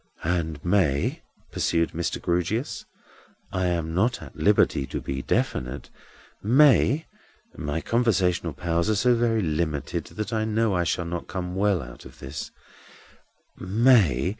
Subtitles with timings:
[0.23, 1.21] "And May!"
[1.51, 2.19] pursued Mr.
[2.19, 7.05] Grewgious—"I am not at liberty to be definite—May!—my
[7.81, 12.05] conversational powers are so very limited that I know I shall not come well out
[12.05, 12.49] of this—May!